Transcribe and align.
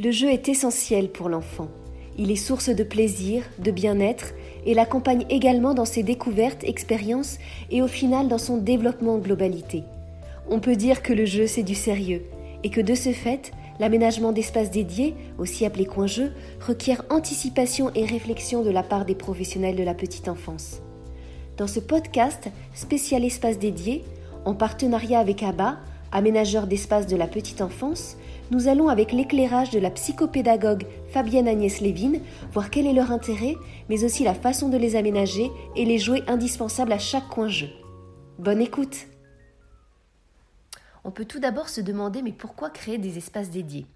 Le 0.00 0.10
jeu 0.10 0.30
est 0.30 0.48
essentiel 0.48 1.10
pour 1.10 1.28
l'enfant. 1.28 1.68
Il 2.16 2.30
est 2.30 2.36
source 2.36 2.70
de 2.70 2.82
plaisir, 2.82 3.42
de 3.58 3.70
bien-être 3.70 4.32
et 4.64 4.72
l'accompagne 4.72 5.26
également 5.28 5.74
dans 5.74 5.84
ses 5.84 6.02
découvertes, 6.02 6.64
expériences 6.64 7.36
et 7.70 7.82
au 7.82 7.88
final 7.88 8.26
dans 8.26 8.38
son 8.38 8.56
développement 8.56 9.16
en 9.16 9.18
globalité. 9.18 9.82
On 10.48 10.60
peut 10.60 10.76
dire 10.76 11.02
que 11.02 11.12
le 11.12 11.26
jeu 11.26 11.46
c'est 11.46 11.62
du 11.62 11.74
sérieux 11.74 12.22
et 12.64 12.70
que 12.70 12.80
de 12.80 12.94
ce 12.94 13.12
fait, 13.12 13.52
l'aménagement 13.80 14.32
d'espaces 14.32 14.70
dédiés, 14.70 15.14
aussi 15.38 15.66
appelés 15.66 15.84
coins-jeux, 15.84 16.32
requiert 16.66 17.04
anticipation 17.10 17.90
et 17.94 18.06
réflexion 18.06 18.62
de 18.62 18.70
la 18.70 18.82
part 18.82 19.04
des 19.04 19.14
professionnels 19.14 19.76
de 19.76 19.82
la 19.82 19.94
petite 19.94 20.28
enfance. 20.28 20.80
Dans 21.58 21.66
ce 21.66 21.80
podcast 21.80 22.48
spécial 22.72 23.26
espace 23.26 23.58
dédié, 23.58 24.04
en 24.46 24.54
partenariat 24.54 25.18
avec 25.18 25.42
ABBA, 25.42 25.76
aménageur 26.12 26.66
d'espace 26.66 27.06
de 27.06 27.16
la 27.16 27.26
petite 27.26 27.60
enfance, 27.60 28.16
nous 28.50 28.68
allons 28.68 28.88
avec 28.88 29.12
l'éclairage 29.12 29.70
de 29.70 29.78
la 29.78 29.90
psychopédagogue 29.90 30.86
Fabienne 31.08 31.48
Agnès 31.48 31.80
Lévin 31.80 32.20
voir 32.52 32.70
quel 32.70 32.86
est 32.86 32.92
leur 32.92 33.10
intérêt, 33.10 33.56
mais 33.88 34.04
aussi 34.04 34.24
la 34.24 34.34
façon 34.34 34.68
de 34.68 34.76
les 34.76 34.96
aménager 34.96 35.50
et 35.76 35.84
les 35.84 35.98
jouets 35.98 36.28
indispensables 36.28 36.92
à 36.92 36.98
chaque 36.98 37.28
coin-jeu. 37.28 37.68
Bonne 38.38 38.60
écoute 38.60 39.06
On 41.04 41.10
peut 41.10 41.24
tout 41.24 41.38
d'abord 41.38 41.68
se 41.68 41.80
demander 41.80 42.22
mais 42.22 42.32
pourquoi 42.32 42.70
créer 42.70 42.98
des 42.98 43.18
espaces 43.18 43.50
dédiés? 43.50 43.86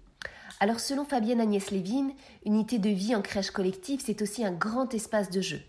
Alors 0.59 0.79
selon 0.79 1.05
Fabienne 1.05 1.39
Agnès 1.39 1.69
Lévin, 1.69 2.09
unité 2.43 2.79
de 2.79 2.89
vie 2.89 3.13
en 3.13 3.21
crèche 3.21 3.51
collective, 3.51 4.01
c'est 4.03 4.23
aussi 4.23 4.43
un 4.43 4.51
grand 4.51 4.91
espace 4.95 5.29
de 5.29 5.41
jeu. 5.41 5.61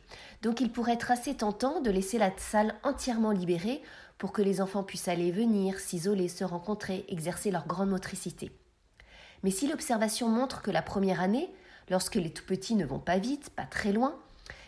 Donc 0.43 0.63
il 0.63 0.71
pourrait 0.71 0.95
être 0.95 1.10
assez 1.10 1.35
tentant 1.35 1.83
de 1.83 1.91
laisser 1.91 2.16
la 2.16 2.30
salle 2.38 2.74
entièrement 2.85 3.33
libérée 3.33 3.83
pour 4.16 4.33
que 4.33 4.41
les 4.41 4.63
enfants 4.63 4.83
puissent 4.83 5.09
aller 5.09 5.30
venir, 5.30 5.79
s'isoler, 5.79 6.29
se 6.29 6.45
rencontrer, 6.45 7.05
exercer 7.09 7.51
leur 7.51 7.66
grande 7.66 7.91
motricité. 7.91 8.51
Mais 9.42 9.51
si 9.51 9.69
l'observation 9.69 10.28
montre 10.28 10.62
que 10.62 10.70
la 10.70 10.83
première 10.83 11.20
année, 11.20 11.52
lorsque 11.91 12.16
les 12.16 12.33
tout 12.33 12.45
petits 12.45 12.74
ne 12.74 12.84
vont 12.84 12.98
pas 12.98 13.19
vite, 13.19 13.51
pas 13.51 13.65
très 13.65 13.93
loin, 13.93 14.16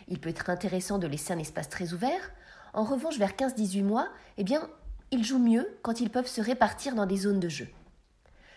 il 0.07 0.19
peut 0.19 0.29
être 0.29 0.49
intéressant 0.49 0.97
de 0.97 1.07
laisser 1.07 1.33
un 1.33 1.39
espace 1.39 1.69
très 1.69 1.93
ouvert. 1.93 2.31
En 2.73 2.83
revanche, 2.83 3.17
vers 3.17 3.31
15-18 3.31 3.83
mois, 3.83 4.09
eh 4.37 4.43
bien, 4.43 4.69
ils 5.11 5.25
jouent 5.25 5.39
mieux 5.39 5.67
quand 5.81 5.99
ils 5.99 6.09
peuvent 6.09 6.27
se 6.27 6.41
répartir 6.41 6.95
dans 6.95 7.05
des 7.05 7.17
zones 7.17 7.39
de 7.39 7.49
jeu. 7.49 7.67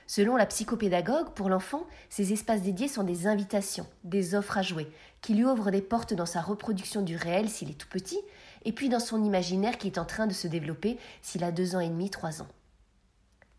Selon 0.07 0.37
la 0.37 0.47
psychopédagogue, 0.47 1.31
pour 1.31 1.49
l'enfant, 1.49 1.87
ces 2.11 2.33
espaces 2.33 2.61
dédiés 2.61 2.89
sont 2.89 3.05
des 3.05 3.27
invitations, 3.27 3.87
des 4.05 4.35
offres 4.35 4.59
à 4.59 4.63
jouer, 4.63 4.87
qui 5.23 5.35
lui 5.35 5.45
ouvrent 5.45 5.71
des 5.71 5.81
portes 5.81 6.13
dans 6.13 6.27
sa 6.27 6.43
reproduction 6.43 7.01
du 7.01 7.17
réel 7.17 7.49
s'il 7.49 7.71
est 7.71 7.79
tout 7.79 7.89
petit, 7.89 8.21
et 8.65 8.73
puis 8.73 8.91
dans 8.91 9.01
son 9.01 9.25
imaginaire 9.25 9.79
qui 9.79 9.87
est 9.87 9.99
en 9.99 10.05
train 10.05 10.27
de 10.27 10.35
se 10.35 10.47
développer 10.47 10.99
s'il 11.23 11.43
a 11.43 11.53
deux 11.53 11.75
ans 11.75 11.81
et 11.81 11.89
demi, 11.89 12.11
trois 12.11 12.43
ans. 12.43 12.49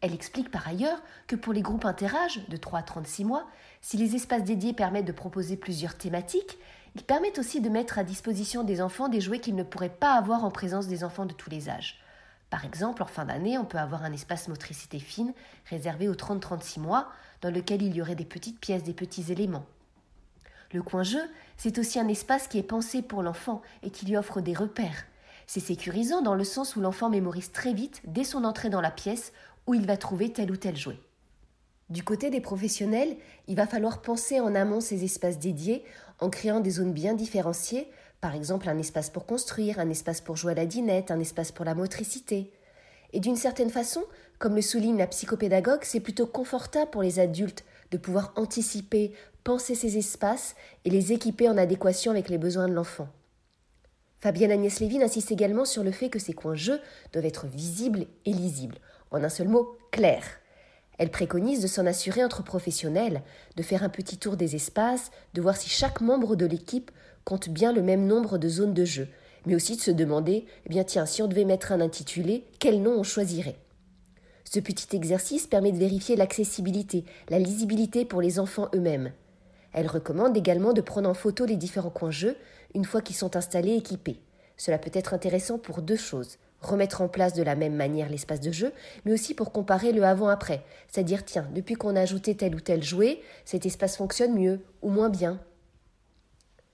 Elle 0.06 0.14
explique 0.14 0.52
par 0.52 0.68
ailleurs 0.68 1.02
que 1.26 1.36
pour 1.36 1.52
les 1.52 1.64
groupes 1.64 1.84
interâges 1.84 2.48
de 2.48 2.58
3 2.58 2.78
à 2.78 2.84
36 2.84 3.26
mois, 3.26 3.48
si 3.82 3.98
les 3.98 4.16
espaces 4.16 4.44
dédiés 4.44 4.72
permettent 4.72 5.08
de 5.08 5.12
proposer 5.12 5.58
plusieurs 5.58 5.98
thématiques, 5.98 6.60
ils 6.94 7.02
permettent 7.04 7.40
aussi 7.40 7.60
de 7.60 7.70
mettre 7.70 7.98
à 7.98 8.04
disposition 8.04 8.64
des 8.64 8.84
enfants 8.84 9.10
des 9.10 9.20
jouets 9.20 9.40
qu'ils 9.40 9.56
ne 9.56 9.64
pourraient 9.64 9.90
pas 9.90 10.14
avoir 10.14 10.46
en 10.46 10.52
présence 10.52 10.86
des 10.86 11.04
enfants 11.04 11.26
de 11.26 11.34
tous 11.34 11.50
les 11.50 11.70
âges. 11.70 12.00
Par 12.52 12.66
exemple, 12.66 13.02
en 13.02 13.08
fin 13.08 13.26
d'année, 13.26 13.58
on 13.58 13.66
peut 13.66 13.80
avoir 13.80 14.04
un 14.04 14.14
espace 14.14 14.48
motricité 14.48 15.00
fine 15.00 15.34
réservé 15.72 16.08
aux 16.08 16.14
30-36 16.14 16.82
mois, 16.82 17.08
dans 17.42 17.50
lequel 17.50 17.82
il 17.82 17.96
y 17.96 18.02
aurait 18.04 18.14
des 18.14 18.26
petites 18.26 18.60
pièces, 18.60 18.84
des 18.84 18.94
petits 18.94 19.32
éléments. 19.32 19.66
Le 20.72 20.84
coin 20.84 21.02
jeu, 21.02 21.24
c'est 21.58 21.80
aussi 21.80 22.00
un 22.00 22.08
espace 22.08 22.48
qui 22.48 22.60
est 22.60 22.64
pensé 22.64 23.02
pour 23.02 23.24
l'enfant 23.24 23.64
et 23.82 23.90
qui 23.90 24.06
lui 24.06 24.18
offre 24.18 24.40
des 24.40 24.54
repères. 24.54 25.06
C'est 25.48 25.60
sécurisant 25.60 26.22
dans 26.22 26.34
le 26.34 26.44
sens 26.44 26.76
où 26.76 26.82
l'enfant 26.82 27.10
mémorise 27.10 27.52
très 27.52 27.74
vite, 27.74 28.02
dès 28.06 28.24
son 28.24 28.44
entrée 28.44 28.70
dans 28.70 28.82
la 28.82 28.90
pièce, 28.90 29.32
où 29.68 29.74
il 29.74 29.86
va 29.86 29.98
trouver 29.98 30.32
tel 30.32 30.52
ou 30.52 30.58
tel 30.58 30.76
jouet. 30.76 31.00
Du 31.90 32.04
côté 32.04 32.30
des 32.32 32.42
professionnels, 32.42 33.16
il 33.48 33.56
va 33.56 33.68
falloir 33.68 34.02
penser 34.02 34.40
en 34.40 34.56
amont 34.56 34.82
ces 34.82 35.04
espaces 35.04 35.38
dédiés 35.38 35.84
en 36.20 36.30
créant 36.30 36.60
des 36.60 36.72
zones 36.72 36.94
bien 36.94 37.14
différenciées, 37.14 37.88
par 38.22 38.34
exemple 38.34 38.70
un 38.70 38.80
espace 38.80 39.12
pour 39.12 39.28
construire, 39.28 39.80
un 39.80 39.90
espace 39.90 40.22
pour 40.22 40.36
jouer 40.36 40.54
à 40.54 40.56
la 40.56 40.66
dinette, 40.66 41.12
un 41.12 41.20
espace 41.20 41.52
pour 41.52 41.66
la 41.66 41.76
motricité. 41.76 42.52
Et 43.14 43.20
d'une 43.20 43.36
certaine 43.36 43.70
façon, 43.70 44.04
comme 44.40 44.56
le 44.56 44.64
souligne 44.64 44.98
la 44.98 45.08
psychopédagogue, 45.08 45.84
c'est 45.84 46.00
plutôt 46.00 46.26
confortable 46.26 46.90
pour 46.90 47.04
les 47.04 47.20
adultes 47.20 47.64
de 47.92 47.98
pouvoir 47.98 48.34
anticiper, 48.36 49.14
penser 49.44 49.76
ces 49.76 49.98
espaces 49.98 50.56
et 50.86 50.90
les 50.90 51.14
équiper 51.14 51.48
en 51.48 51.58
adéquation 51.58 52.12
avec 52.12 52.30
les 52.30 52.40
besoins 52.40 52.68
de 52.68 52.74
l'enfant. 52.74 53.08
Fabienne 54.20 54.52
Agnès 54.52 54.80
Lévin 54.80 55.02
insiste 55.02 55.32
également 55.32 55.66
sur 55.66 55.84
le 55.84 55.92
fait 55.92 56.10
que 56.10 56.18
ces 56.18 56.34
coins 56.34 56.56
jeux 56.56 56.80
doivent 57.14 57.26
être 57.26 57.46
visibles 57.46 58.08
et 58.26 58.34
lisibles, 58.34 58.80
en 59.12 59.24
un 59.24 59.30
seul 59.30 59.48
mot, 59.48 59.78
clair. 59.92 60.24
Elle 60.98 61.12
préconise 61.12 61.62
de 61.62 61.68
s'en 61.68 61.86
assurer 61.86 62.24
entre 62.24 62.44
professionnels, 62.44 63.22
de 63.58 63.64
faire 63.64 63.84
un 63.84 63.90
petit 63.90 64.18
tour 64.18 64.38
des 64.38 64.56
espaces, 64.56 65.12
de 65.34 65.42
voir 65.42 65.58
si 65.58 65.70
chaque 65.70 66.02
membre 66.02 66.36
de 66.36 66.46
l'équipe 66.46 66.92
compte 67.26 67.50
bien 67.50 67.74
le 67.74 67.82
même 67.82 68.06
nombre 68.06 68.38
de 68.38 68.48
zones 68.48 68.74
de 68.74 68.86
jeu, 68.86 69.08
mais 69.46 69.56
aussi 69.56 69.76
de 69.76 69.82
se 69.82 69.92
demander, 69.92 70.46
eh 70.66 70.70
bien 70.70 70.84
tiens, 70.84 71.06
si 71.06 71.22
on 71.22 71.28
devait 71.28 71.46
mettre 71.46 71.72
un 71.72 71.82
intitulé, 71.82 72.46
quel 72.60 72.82
nom 72.82 73.00
on 73.00 73.04
choisirait? 73.04 73.58
Ce 74.46 74.60
petit 74.60 74.96
exercice 74.96 75.48
permet 75.48 75.72
de 75.72 75.78
vérifier 75.78 76.16
l'accessibilité, 76.16 77.04
la 77.30 77.40
lisibilité 77.40 78.06
pour 78.06 78.22
les 78.22 78.40
enfants 78.40 78.70
eux-mêmes. 78.74 79.12
Elle 79.74 79.88
recommande 79.88 80.38
également 80.38 80.72
de 80.72 80.82
prendre 80.82 81.10
en 81.10 81.14
photo 81.14 81.46
les 81.46 81.58
différents 81.58 81.90
coins 81.90 82.12
jeux 82.12 82.38
une 82.74 82.86
fois 82.86 83.02
qu'ils 83.02 83.16
sont 83.16 83.36
installés 83.36 83.72
et 83.72 83.78
équipés. 83.78 84.22
Cela 84.56 84.78
peut 84.78 84.92
être 84.94 85.14
intéressant 85.14 85.58
pour 85.58 85.82
deux 85.82 85.98
choses 85.98 86.38
remettre 86.68 87.02
en 87.02 87.08
place 87.08 87.34
de 87.34 87.44
la 87.44 87.56
même 87.56 87.76
manière 87.76 88.10
l'espace 88.10 88.40
de 88.40 88.52
jeu, 88.52 88.74
mais 89.06 89.14
aussi 89.14 89.34
pour 89.34 89.52
comparer 89.52 89.92
le 89.92 90.04
avant-après, 90.04 90.64
c'est-à-dire 90.88 91.26
tiens, 91.26 91.48
depuis 91.54 91.76
qu'on 91.76 91.96
a 91.96 92.02
ajouté 92.02 92.36
tel 92.36 92.56
ou 92.56 92.60
tel 92.60 92.84
jouet, 92.84 93.22
cet 93.46 93.66
espace 93.66 93.98
fonctionne 93.98 94.34
mieux 94.34 94.60
ou 94.82 94.90
moins 94.90 95.10
bien. 95.10 95.40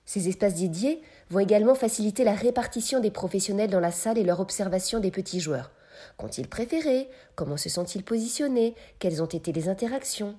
Ces 0.06 0.28
espaces 0.28 0.56
dédiés 0.56 1.02
vont 1.30 1.40
également 1.40 1.76
faciliter 1.76 2.24
la 2.24 2.34
répartition 2.34 3.00
des 3.00 3.12
professionnels 3.12 3.70
dans 3.70 3.80
la 3.80 3.92
salle 3.92 4.18
et 4.18 4.24
leur 4.24 4.40
observation 4.40 5.00
des 5.00 5.12
petits 5.12 5.40
joueurs. 5.40 5.72
Qu'ont-ils 6.18 6.48
préféré? 6.48 7.08
Comment 7.36 7.58
se 7.58 7.70
sont-ils 7.70 8.04
positionnés? 8.04 8.76
Quelles 9.00 9.22
ont 9.22 9.28
été 9.28 9.52
les 9.52 9.70
interactions? 9.70 10.36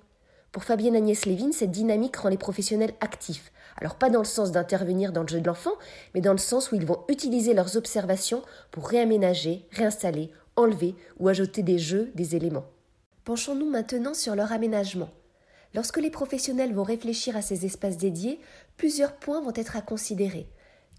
Pour 0.50 0.64
Fabienne 0.64 0.96
Agnès 0.96 1.24
Lévin, 1.24 1.52
cette 1.52 1.70
dynamique 1.70 2.16
rend 2.16 2.28
les 2.28 2.36
professionnels 2.36 2.92
actifs, 3.00 3.51
alors 3.76 3.96
pas 3.96 4.10
dans 4.10 4.20
le 4.20 4.24
sens 4.24 4.52
d'intervenir 4.52 5.12
dans 5.12 5.22
le 5.22 5.28
jeu 5.28 5.40
de 5.40 5.46
l'enfant, 5.46 5.72
mais 6.14 6.20
dans 6.20 6.32
le 6.32 6.38
sens 6.38 6.70
où 6.70 6.74
ils 6.76 6.86
vont 6.86 7.04
utiliser 7.08 7.54
leurs 7.54 7.76
observations 7.76 8.42
pour 8.70 8.88
réaménager, 8.88 9.66
réinstaller, 9.72 10.30
enlever 10.56 10.94
ou 11.18 11.28
ajouter 11.28 11.62
des 11.62 11.78
jeux, 11.78 12.10
des 12.14 12.36
éléments. 12.36 12.66
Penchons-nous 13.24 13.68
maintenant 13.68 14.14
sur 14.14 14.34
leur 14.34 14.52
aménagement. 14.52 15.10
Lorsque 15.74 15.98
les 15.98 16.10
professionnels 16.10 16.74
vont 16.74 16.82
réfléchir 16.82 17.36
à 17.36 17.42
ces 17.42 17.64
espaces 17.64 17.96
dédiés, 17.96 18.40
plusieurs 18.76 19.16
points 19.16 19.40
vont 19.40 19.54
être 19.54 19.76
à 19.76 19.80
considérer. 19.80 20.48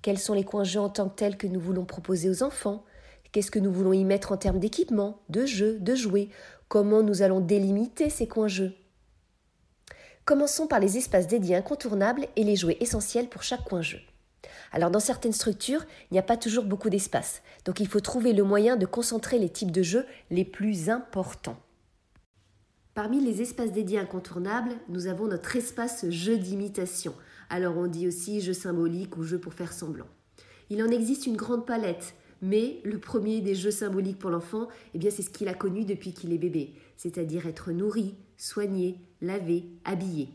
Quels 0.02 0.20
sont 0.20 0.34
les 0.34 0.44
coins 0.44 0.64
jeux 0.64 0.80
en 0.80 0.90
tant 0.90 1.10
que 1.10 1.16
tels 1.16 1.38
que 1.38 1.48
nous 1.48 1.60
voulons 1.60 1.86
proposer 1.86 2.30
aux 2.30 2.44
enfants? 2.44 2.84
Qu'est-ce 3.32 3.52
que 3.52 3.60
nous 3.60 3.72
voulons 3.72 3.94
y 3.94 4.04
mettre 4.04 4.32
en 4.32 4.38
termes 4.38 4.60
d'équipement, 4.60 5.20
de 5.30 5.46
jeux, 5.46 5.80
de 5.80 5.96
jouets? 5.96 6.30
Comment 6.70 7.04
nous 7.04 7.22
allons 7.22 7.40
délimiter 7.40 8.10
ces 8.10 8.28
coins 8.28 8.48
jeux? 8.48 8.74
Commençons 10.26 10.68
par 10.68 10.80
les 10.80 10.98
espaces 10.98 11.28
dédiés 11.28 11.58
incontournables 11.58 12.28
et 12.38 12.46
les 12.46 12.56
jouets 12.56 12.78
essentiels 12.80 13.28
pour 13.28 13.44
chaque 13.44 13.66
coin 13.66 13.82
jeu. 13.82 14.00
Alors 14.72 14.90
dans 14.90 15.02
certaines 15.02 15.34
structures, 15.34 15.84
il 16.10 16.14
n'y 16.14 16.20
a 16.20 16.24
pas 16.24 16.38
toujours 16.38 16.64
beaucoup 16.64 16.90
d'espace, 16.90 17.42
donc 17.66 17.82
il 17.82 17.90
faut 17.90 18.00
trouver 18.00 18.32
le 18.32 18.44
moyen 18.44 18.78
de 18.78 18.86
concentrer 18.86 19.38
les 19.38 19.50
types 19.50 19.72
de 19.72 19.84
jeux 19.84 20.06
les 20.32 20.46
plus 20.46 20.90
importants. 20.90 21.58
Parmi 22.94 23.20
les 23.20 23.42
espaces 23.42 23.74
dédiés 23.74 24.00
incontournables, 24.00 24.72
nous 24.88 25.08
avons 25.08 25.28
notre 25.28 25.58
espace 25.58 26.10
jeu 26.10 26.38
d'imitation. 26.38 27.14
Alors 27.50 27.78
on 27.78 27.88
dit 27.88 28.08
aussi 28.08 28.40
jeu 28.40 28.54
symbolique 28.54 29.18
ou 29.18 29.24
jeu 29.24 29.40
pour 29.40 29.54
faire 29.54 29.74
semblant. 29.74 30.08
Il 30.70 30.82
en 30.82 30.88
existe 30.88 31.28
une 31.28 31.36
grande 31.36 31.66
palette, 31.66 32.14
mais 32.42 32.80
le 32.86 32.98
premier 32.98 33.42
des 33.42 33.56
jeux 33.56 33.72
symboliques 33.72 34.20
pour 34.20 34.30
l'enfant, 34.30 34.70
eh 34.94 35.00
bien 35.00 35.12
c'est 35.12 35.22
ce 35.22 35.30
qu'il 35.30 35.50
a 35.50 35.54
connu 35.54 35.84
depuis 35.84 36.14
qu'il 36.14 36.32
est 36.32 36.38
bébé, 36.38 36.76
c'est-à-dire 36.96 37.46
être 37.46 37.72
nourri, 37.72 38.16
soigné, 38.44 39.00
lavé, 39.22 39.70
habillé. 39.86 40.28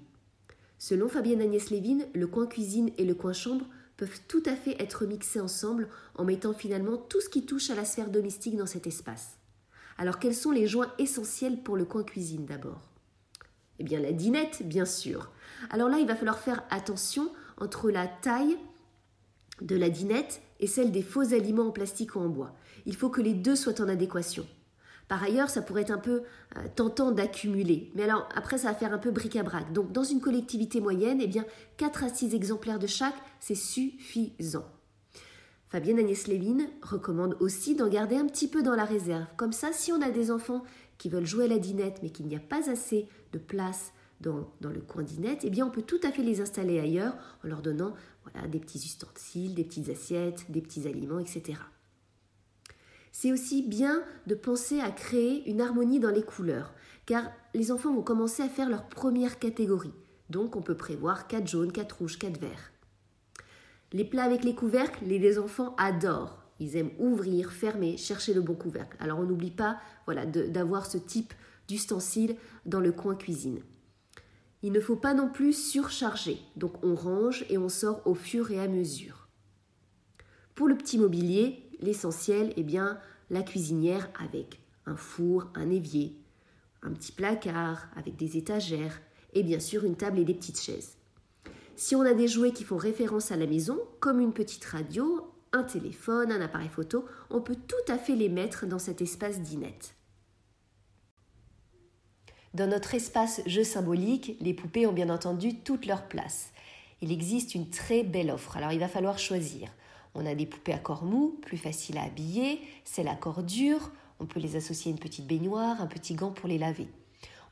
Selon 0.79 1.09
Fabienne 1.09 1.43
Agnès 1.43 1.69
Lévin, 1.69 1.99
le 2.15 2.27
coin 2.27 2.47
cuisine 2.47 2.91
et 2.97 3.05
le 3.05 3.15
coin 3.15 3.35
chambre 3.35 3.67
peuvent 3.99 4.21
tout 4.29 4.43
à 4.47 4.57
fait 4.57 4.81
être 4.83 5.05
mixés 5.05 5.41
ensemble 5.41 5.89
en 6.15 6.25
mettant 6.25 6.55
finalement 6.55 6.97
tout 6.97 7.21
ce 7.21 7.29
qui 7.29 7.45
touche 7.45 7.69
à 7.69 7.75
la 7.75 7.85
sphère 7.85 8.11
domestique 8.11 8.57
dans 8.57 8.67
cet 8.67 8.87
espace. 8.87 9.37
Alors 9.99 10.19
quels 10.19 10.35
sont 10.35 10.53
les 10.53 10.67
joints 10.67 10.91
essentiels 10.99 11.63
pour 11.63 11.77
le 11.77 11.85
coin 11.85 12.03
cuisine 12.03 12.47
d'abord? 12.47 12.81
Eh 13.79 13.85
bien 13.85 14.01
la 14.01 14.13
dinette, 14.13 14.63
bien 14.65 14.87
sûr. 14.87 15.31
Alors 15.69 15.91
là, 15.91 15.99
il 15.99 16.07
va 16.07 16.17
falloir 16.17 16.39
faire 16.39 16.65
attention 16.71 17.31
entre 17.59 17.91
la 17.91 18.07
taille 18.07 18.57
de 19.61 19.77
la 19.77 19.91
dinette 19.91 20.41
et 20.61 20.67
celle 20.67 20.93
des 20.93 21.03
faux 21.03 21.35
aliments 21.35 21.69
en 21.69 21.73
plastique 21.73 22.17
ou 22.17 22.21
en 22.21 22.29
bois. 22.29 22.57
Il 22.87 22.97
faut 22.97 23.11
que 23.11 23.21
les 23.21 23.35
deux 23.35 23.57
soient 23.57 23.83
en 23.83 23.89
adéquation. 23.89 24.47
Par 25.09 25.23
ailleurs, 25.23 25.49
ça 25.49 25.63
pourrait 25.63 25.83
être 25.83 25.91
un 25.91 25.99
peu 25.99 26.23
euh, 26.57 26.61
tentant 26.77 27.13
d'accumuler. 27.13 27.91
Mais 27.95 28.05
alors, 28.05 28.29
après, 28.35 28.59
ça 28.59 28.69
va 28.69 28.75
faire 28.75 28.93
un 28.93 28.99
peu 28.99 29.11
bric-à-brac. 29.11 29.73
Donc, 29.73 29.91
dans 29.91 30.05
une 30.05 30.21
collectivité 30.21 30.81
moyenne, 30.81 31.19
eh 31.23 31.27
bien, 31.27 31.47
4 31.79 32.05
à 32.05 32.09
6 32.11 32.35
exemplaires 32.35 32.79
de 32.79 32.87
chaque, 32.87 33.17
c'est 33.41 33.55
suffisant. 33.55 34.67
Fabienne 35.71 35.99
Agnès 35.99 36.27
Lévin 36.27 36.67
recommande 36.83 37.37
aussi 37.41 37.75
d'en 37.75 37.89
garder 37.89 38.17
un 38.17 38.27
petit 38.27 38.49
peu 38.49 38.63
dans 38.63 38.75
la 38.75 38.85
réserve. 38.85 39.27
Comme 39.37 39.53
ça, 39.53 39.73
si 39.73 39.93
on 39.93 40.01
a 40.01 40.11
des 40.11 40.31
enfants 40.31 40.63
qui 40.99 41.09
veulent 41.09 41.27
jouer 41.27 41.45
à 41.45 41.49
la 41.49 41.59
dinette, 41.59 42.01
mais 42.03 42.11
qu'il 42.11 42.27
n'y 42.27 42.37
a 42.37 42.41
pas 42.41 42.71
assez 42.71 43.07
de 43.33 43.39
place 43.39 43.93
dans, 44.21 44.49
le 44.63 44.81
coin 44.81 45.03
d'Inette, 45.03 45.41
eh 45.45 45.51
bien 45.51 45.67
on 45.67 45.71
peut 45.71 45.83
tout 45.83 46.01
à 46.03 46.11
fait 46.11 46.23
les 46.23 46.41
installer 46.41 46.81
ailleurs 46.81 47.15
en 47.45 47.49
leur 47.49 47.63
donnant 47.63 47.95
des 48.49 48.59
petits 48.59 48.79
ustensiles, 48.79 49.55
des 49.55 49.65
petites 49.65 49.91
assiettes, 49.91 50.51
des 50.51 50.61
petits 50.61 50.89
aliments, 50.89 51.21
etc. 51.21 51.59
C'est 53.21 53.33
aussi 53.33 53.63
bien 53.63 54.05
de 54.29 54.37
penser 54.37 54.79
à 54.79 54.93
créer 54.93 55.51
une 55.51 55.61
harmonie 55.61 55.99
dans 55.99 56.13
les 56.13 56.23
couleurs, 56.23 56.73
car 57.05 57.33
les 57.53 57.73
enfants 57.73 57.93
vont 57.93 58.05
commencer 58.05 58.45
à 58.45 58.49
faire 58.49 58.69
leur 58.69 58.85
première 58.89 59.41
catégorie. 59.41 59.93
Donc 60.31 60.55
on 60.55 60.63
peut 60.63 60.77
prévoir 60.77 61.27
4 61.27 61.49
jaunes, 61.49 61.73
4 61.73 61.99
rouges, 61.99 62.17
4 62.17 62.39
verts. 62.39 62.71
Les 63.93 64.05
plats 64.05 64.23
avec 64.23 64.45
les 64.45 64.55
couvercles, 64.55 65.05
les 65.05 65.37
enfants 65.41 65.75
adorent. 65.79 66.45
Ils 66.61 66.77
aiment 66.77 66.93
ouvrir, 67.01 67.51
fermer, 67.51 67.97
chercher 67.97 68.35
le 68.35 68.41
bon 68.41 68.55
couvercle. 68.55 68.97
Alors 69.01 69.19
on 69.19 69.25
n'oublie 69.25 69.51
pas 69.51 69.81
voilà, 70.07 70.25
d'avoir 70.25 70.87
ce 70.87 70.99
type 70.99 71.35
d'ustensile 71.67 72.37
dans 72.67 72.79
le 72.79 72.93
coin 72.93 73.17
cuisine. 73.17 73.63
Il 74.63 74.71
ne 74.71 74.79
faut 74.79 74.95
pas 74.95 75.15
non 75.15 75.29
plus 75.29 75.55
surcharger, 75.55 76.39
donc 76.55 76.85
on 76.85 76.95
range 76.95 77.45
et 77.51 77.59
on 77.59 77.69
sort 77.69 78.01
au 78.07 78.15
fur 78.15 78.53
et 78.53 78.61
à 78.61 78.69
mesure. 78.69 79.27
Pour 80.55 80.69
le 80.69 80.77
petit 80.77 80.99
mobilier, 80.99 81.68
l'essentiel 81.81 82.53
est 82.57 82.63
bien 82.63 82.99
la 83.31 83.43
cuisinière 83.43 84.09
avec 84.19 84.61
un 84.87 84.97
four, 84.97 85.49
un 85.55 85.71
évier, 85.71 86.17
un 86.83 86.93
petit 86.93 87.13
placard 87.13 87.89
avec 87.97 88.17
des 88.17 88.37
étagères 88.37 89.01
et 89.35 89.43
bien 89.43 89.61
sûr 89.61 89.85
une 89.85 89.97
table 89.97 90.19
et 90.19 90.25
des 90.25 90.35
petites 90.35 90.61
chaises. 90.61 90.97
Si 91.77 91.95
on 91.95 92.03
a 92.03 92.15
des 92.15 92.29
jouets 92.29 92.53
qui 92.53 92.65
font 92.65 92.77
référence 92.77 93.31
à 93.31 93.37
la 93.37 93.47
maison, 93.47 93.79
comme 94.01 94.21
une 94.21 94.33
petite 94.33 94.65
radio, 94.65 95.31
un 95.53 95.63
téléphone, 95.63 96.33
un 96.33 96.41
appareil 96.41 96.69
photo, 96.69 97.05
on 97.31 97.41
peut 97.41 97.57
tout 97.57 97.93
à 97.93 97.99
fait 97.99 98.17
les 98.17 98.29
mettre 98.29 98.67
dans 98.67 98.79
cet 98.79 99.01
espace 99.01 99.41
d'inette. 99.41 99.95
Dans 102.55 102.67
notre 102.67 102.95
espace 102.95 103.43
jeu 103.47 103.63
symbolique, 103.63 104.37
les 104.41 104.55
poupées 104.55 104.87
ont 104.87 104.93
bien 104.93 105.11
entendu 105.11 105.61
toute 105.61 105.87
leur 105.87 106.09
place. 106.09 106.51
Il 107.01 107.13
existe 107.13 107.55
une 107.55 107.71
très 107.71 108.03
belle 108.03 108.31
offre, 108.31 108.57
alors 108.57 108.73
il 108.73 108.81
va 108.81 108.89
falloir 108.89 109.19
choisir. 109.19 109.69
On 110.21 110.27
a 110.27 110.35
des 110.35 110.47
poupées 110.47 110.73
à 110.73 110.79
corps 110.79 111.05
mou, 111.05 111.39
plus 111.43 111.57
faciles 111.57 111.97
à 111.97 112.03
habiller, 112.03 112.61
celles 112.85 113.07
à 113.07 113.15
corps 113.15 113.45
dur, 113.45 113.93
on 114.19 114.27
peut 114.27 114.41
les 114.41 114.57
associer 114.57 114.91
à 114.91 114.93
une 114.93 114.99
petite 114.99 115.29
baignoire, 115.29 115.81
un 115.81 115.87
petit 115.87 116.15
gant 116.15 116.33
pour 116.33 116.49
les 116.49 116.59
laver. 116.59 116.89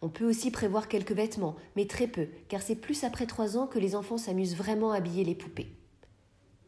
On 0.02 0.08
peut 0.08 0.28
aussi 0.28 0.50
prévoir 0.50 0.88
quelques 0.88 1.12
vêtements, 1.12 1.54
mais 1.76 1.86
très 1.86 2.08
peu, 2.08 2.26
car 2.48 2.62
c'est 2.62 2.74
plus 2.74 3.04
après 3.04 3.26
trois 3.26 3.56
ans 3.56 3.68
que 3.68 3.78
les 3.78 3.94
enfants 3.94 4.18
s'amusent 4.18 4.56
vraiment 4.56 4.90
à 4.90 4.96
habiller 4.96 5.22
les 5.22 5.36
poupées. 5.36 5.76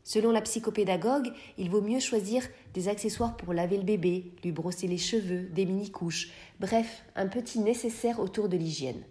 Selon 0.05 0.31
la 0.31 0.41
psychopédagogue, 0.41 1.33
il 1.59 1.69
vaut 1.69 1.83
mieux 1.83 2.01
choisir 2.01 2.45
des 2.75 2.87
accessoires 2.87 3.37
pour 3.37 3.53
laver 3.53 3.77
le 3.77 3.83
bébé, 3.83 4.33
lui 4.45 4.53
brosser 4.53 4.87
les 4.87 4.99
cheveux, 4.99 5.49
des 5.49 5.67
mini-couches, 5.67 6.31
bref, 6.61 7.05
un 7.17 7.27
petit 7.27 7.59
nécessaire 7.59 8.21
autour 8.21 8.49
de 8.49 8.57
l'hygiène. 8.57 9.03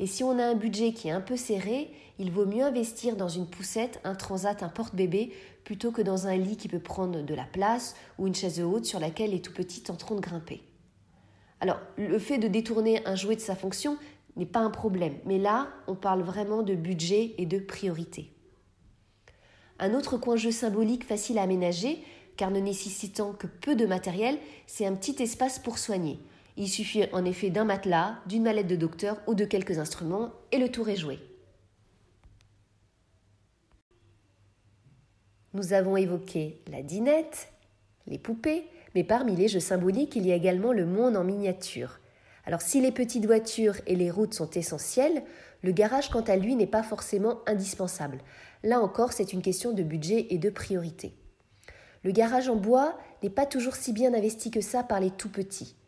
Et 0.00 0.06
si 0.06 0.24
on 0.24 0.38
a 0.38 0.44
un 0.44 0.54
budget 0.54 0.94
qui 0.94 1.08
est 1.08 1.12
un 1.12 1.20
peu 1.20 1.36
serré, 1.36 1.90
il 2.18 2.32
vaut 2.32 2.46
mieux 2.46 2.64
investir 2.64 3.16
dans 3.16 3.28
une 3.28 3.46
poussette, 3.46 4.00
un 4.02 4.14
transat, 4.14 4.62
un 4.62 4.70
porte-bébé, 4.70 5.30
plutôt 5.62 5.92
que 5.92 6.00
dans 6.00 6.26
un 6.26 6.36
lit 6.36 6.56
qui 6.56 6.68
peut 6.68 6.80
prendre 6.80 7.20
de 7.20 7.34
la 7.34 7.44
place 7.44 7.94
ou 8.18 8.26
une 8.26 8.34
chaise 8.34 8.62
haute 8.62 8.86
sur 8.86 8.98
laquelle 8.98 9.32
les 9.32 9.42
tout 9.42 9.52
petits 9.52 9.82
tenteront 9.82 10.14
de 10.14 10.20
grimper. 10.22 10.62
Alors, 11.60 11.78
le 11.98 12.18
fait 12.18 12.38
de 12.38 12.48
détourner 12.48 13.06
un 13.06 13.14
jouet 13.14 13.36
de 13.36 13.42
sa 13.42 13.54
fonction 13.54 13.98
n'est 14.36 14.46
pas 14.46 14.60
un 14.60 14.70
problème, 14.70 15.16
mais 15.26 15.36
là, 15.36 15.68
on 15.86 15.94
parle 15.94 16.22
vraiment 16.22 16.62
de 16.62 16.74
budget 16.74 17.34
et 17.36 17.44
de 17.44 17.58
priorité. 17.58 18.32
Un 19.78 19.92
autre 19.92 20.16
coin 20.16 20.36
jeu 20.36 20.50
symbolique 20.50 21.04
facile 21.04 21.38
à 21.38 21.42
aménager, 21.42 22.02
car 22.38 22.50
ne 22.50 22.60
nécessitant 22.60 23.34
que 23.34 23.46
peu 23.46 23.76
de 23.76 23.84
matériel, 23.84 24.38
c'est 24.66 24.86
un 24.86 24.94
petit 24.94 25.22
espace 25.22 25.58
pour 25.58 25.76
soigner. 25.76 26.18
Il 26.60 26.68
suffit 26.68 27.06
en 27.14 27.24
effet 27.24 27.48
d'un 27.48 27.64
matelas, 27.64 28.18
d'une 28.26 28.42
mallette 28.42 28.66
de 28.66 28.76
docteur 28.76 29.16
ou 29.26 29.34
de 29.34 29.46
quelques 29.46 29.78
instruments, 29.78 30.34
et 30.52 30.58
le 30.58 30.68
tour 30.68 30.90
est 30.90 30.96
joué. 30.96 31.18
Nous 35.54 35.72
avons 35.72 35.96
évoqué 35.96 36.60
la 36.70 36.82
dinette, 36.82 37.50
les 38.06 38.18
poupées, 38.18 38.66
mais 38.94 39.04
parmi 39.04 39.34
les 39.36 39.48
jeux 39.48 39.58
symboliques, 39.58 40.16
il 40.16 40.26
y 40.26 40.32
a 40.32 40.34
également 40.34 40.74
le 40.74 40.84
monde 40.84 41.16
en 41.16 41.24
miniature. 41.24 41.98
Alors 42.44 42.60
si 42.60 42.82
les 42.82 42.92
petites 42.92 43.24
voitures 43.24 43.76
et 43.86 43.96
les 43.96 44.10
routes 44.10 44.34
sont 44.34 44.50
essentielles, 44.50 45.22
le 45.62 45.72
garage 45.72 46.10
quant 46.10 46.20
à 46.20 46.36
lui 46.36 46.56
n'est 46.56 46.66
pas 46.66 46.82
forcément 46.82 47.38
indispensable. 47.46 48.18
Là 48.64 48.80
encore, 48.80 49.14
c'est 49.14 49.32
une 49.32 49.40
question 49.40 49.72
de 49.72 49.82
budget 49.82 50.26
et 50.28 50.36
de 50.36 50.50
priorité. 50.50 51.14
Le 52.04 52.12
garage 52.12 52.50
en 52.50 52.56
bois 52.56 52.98
n'est 53.22 53.30
pas 53.30 53.46
toujours 53.46 53.76
si 53.76 53.94
bien 53.94 54.12
investi 54.12 54.50
que 54.50 54.60
ça 54.60 54.82
par 54.82 55.00
les 55.00 55.10
tout 55.10 55.30
petits. 55.30 55.79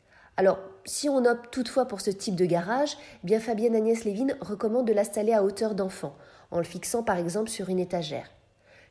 Alors, 0.42 0.58
si 0.84 1.08
on 1.08 1.24
opte 1.24 1.52
toutefois 1.52 1.86
pour 1.86 2.00
ce 2.00 2.10
type 2.10 2.34
de 2.34 2.44
garage, 2.44 2.96
eh 3.22 3.26
bien 3.28 3.38
Fabienne 3.38 3.76
Agnès 3.76 4.02
Lévin 4.02 4.26
recommande 4.40 4.88
de 4.88 4.92
l'installer 4.92 5.32
à 5.32 5.44
hauteur 5.44 5.76
d'enfant, 5.76 6.16
en 6.50 6.58
le 6.58 6.64
fixant 6.64 7.04
par 7.04 7.16
exemple 7.16 7.48
sur 7.48 7.68
une 7.68 7.78
étagère. 7.78 8.28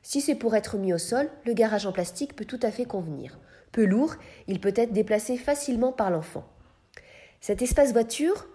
Si 0.01 0.21
c'est 0.21 0.35
pour 0.35 0.55
être 0.55 0.77
mis 0.77 0.93
au 0.93 0.97
sol, 0.97 1.29
le 1.45 1.51
garage 1.51 1.85
en 1.85 1.91
plastique 1.91 2.37
peut 2.37 2.45
tout 2.45 2.61
à 2.63 2.71
fait 2.71 2.85
convenir. 2.85 3.37
Peu 3.73 3.83
lourd, 3.83 4.15
il 4.47 4.61
peut 4.61 4.71
être 4.77 4.93
déplacé 4.93 5.35
facilement 5.35 5.91
par 5.91 6.09
l'enfant. 6.09 6.45
Cet 7.41 7.61
espace 7.61 7.91
voiture 7.91 8.47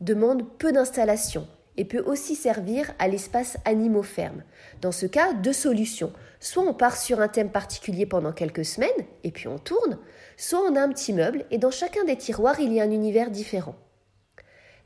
demande 0.00 0.44
peu 0.58 0.72
d'installation 0.72 1.46
et 1.76 1.84
peut 1.84 2.02
aussi 2.04 2.34
servir 2.34 2.92
à 2.98 3.08
l'espace 3.08 3.56
animaux 3.64 4.02
ferme. 4.02 4.42
Dans 4.80 4.92
ce 4.92 5.06
cas, 5.06 5.32
deux 5.32 5.52
solutions. 5.52 6.12
Soit 6.40 6.64
on 6.64 6.74
part 6.74 6.96
sur 6.96 7.20
un 7.20 7.28
thème 7.28 7.50
particulier 7.50 8.06
pendant 8.06 8.32
quelques 8.32 8.64
semaines 8.64 8.90
et 9.24 9.30
puis 9.30 9.48
on 9.48 9.58
tourne, 9.58 9.98
soit 10.36 10.60
on 10.60 10.76
a 10.76 10.82
un 10.82 10.88
petit 10.88 11.12
meuble 11.12 11.44
et 11.50 11.58
dans 11.58 11.70
chacun 11.70 12.04
des 12.04 12.16
tiroirs 12.16 12.60
il 12.60 12.72
y 12.72 12.80
a 12.80 12.84
un 12.84 12.90
univers 12.90 13.30
différent. 13.30 13.76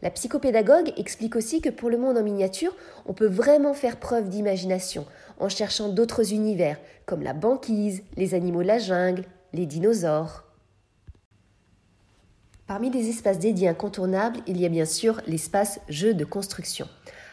La 0.02 0.10
psychopédagogue 0.10 0.92
explique 0.98 1.36
aussi 1.36 1.62
que 1.62 1.70
pour 1.70 1.88
le 1.88 1.96
monde 1.96 2.18
en 2.18 2.22
miniature, 2.22 2.76
on 3.06 3.14
peut 3.14 3.26
vraiment 3.26 3.72
faire 3.72 3.96
preuve 3.96 4.28
d'imagination 4.28 5.06
en 5.38 5.48
cherchant 5.48 5.88
d'autres 5.88 6.32
univers 6.32 6.78
comme 7.06 7.22
la 7.22 7.32
banquise, 7.32 8.02
les 8.16 8.34
animaux 8.34 8.62
de 8.62 8.68
la 8.68 8.78
jungle, 8.78 9.24
les 9.54 9.64
dinosaures. 9.64 10.45
Parmi 12.66 12.90
les 12.90 13.08
espaces 13.08 13.38
dédiés 13.38 13.68
incontournables, 13.68 14.40
il 14.48 14.60
y 14.60 14.66
a 14.66 14.68
bien 14.68 14.86
sûr 14.86 15.20
l'espace 15.28 15.78
jeu 15.88 16.14
de 16.14 16.24
construction. 16.24 16.88